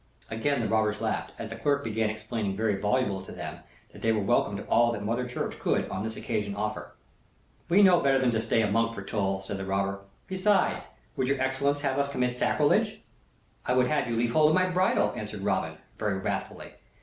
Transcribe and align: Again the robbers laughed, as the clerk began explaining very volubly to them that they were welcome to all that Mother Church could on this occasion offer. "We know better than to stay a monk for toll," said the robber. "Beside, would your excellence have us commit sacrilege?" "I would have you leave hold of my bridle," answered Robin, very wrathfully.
Again 0.31 0.59
the 0.59 0.67
robbers 0.67 0.99
laughed, 0.99 1.31
as 1.37 1.51
the 1.51 1.55
clerk 1.55 1.83
began 1.83 2.09
explaining 2.09 2.57
very 2.57 2.75
volubly 2.75 3.23
to 3.25 3.31
them 3.31 3.59
that 3.91 4.01
they 4.01 4.11
were 4.11 4.23
welcome 4.23 4.57
to 4.57 4.63
all 4.65 4.91
that 4.93 5.03
Mother 5.03 5.27
Church 5.27 5.59
could 5.59 5.87
on 5.89 6.03
this 6.03 6.17
occasion 6.17 6.55
offer. 6.55 6.93
"We 7.69 7.83
know 7.83 7.99
better 7.99 8.17
than 8.17 8.31
to 8.31 8.41
stay 8.41 8.63
a 8.63 8.71
monk 8.71 8.95
for 8.95 9.03
toll," 9.03 9.41
said 9.41 9.57
the 9.57 9.65
robber. 9.65 9.99
"Beside, 10.25 10.81
would 11.15 11.27
your 11.27 11.39
excellence 11.39 11.81
have 11.81 11.99
us 11.99 12.11
commit 12.11 12.35
sacrilege?" 12.35 12.99
"I 13.63 13.73
would 13.75 13.85
have 13.85 14.07
you 14.09 14.15
leave 14.15 14.31
hold 14.31 14.49
of 14.49 14.55
my 14.55 14.67
bridle," 14.69 15.13
answered 15.15 15.41
Robin, 15.43 15.77
very 15.97 16.17
wrathfully. 16.17 16.71